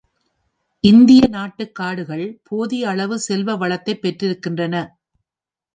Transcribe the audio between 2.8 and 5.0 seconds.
அளவு செல்வ வளத்தைப் பெற்றிருக்கின்றன.